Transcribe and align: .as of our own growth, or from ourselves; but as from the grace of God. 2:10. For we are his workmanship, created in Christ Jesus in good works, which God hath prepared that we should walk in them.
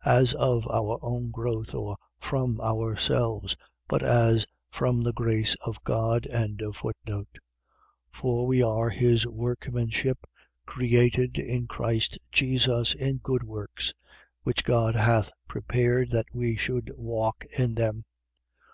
.as 0.06 0.32
of 0.32 0.66
our 0.70 0.98
own 1.02 1.30
growth, 1.30 1.74
or 1.74 1.98
from 2.18 2.58
ourselves; 2.62 3.54
but 3.86 4.02
as 4.02 4.46
from 4.70 5.02
the 5.02 5.12
grace 5.12 5.54
of 5.66 5.76
God. 5.84 6.26
2:10. 6.32 7.26
For 8.10 8.46
we 8.46 8.62
are 8.62 8.88
his 8.88 9.26
workmanship, 9.26 10.26
created 10.64 11.36
in 11.38 11.66
Christ 11.66 12.16
Jesus 12.32 12.94
in 12.94 13.18
good 13.18 13.42
works, 13.42 13.92
which 14.42 14.64
God 14.64 14.96
hath 14.96 15.30
prepared 15.48 16.08
that 16.12 16.28
we 16.32 16.56
should 16.56 16.90
walk 16.96 17.44
in 17.58 17.74
them. 17.74 18.06